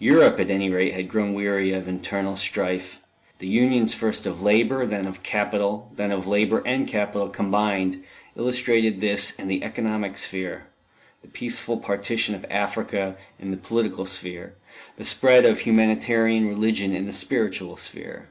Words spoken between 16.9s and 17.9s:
in the spiritual